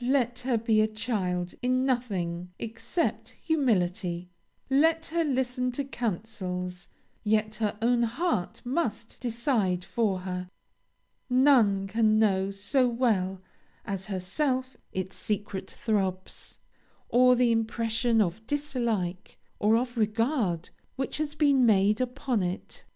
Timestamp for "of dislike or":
18.22-19.76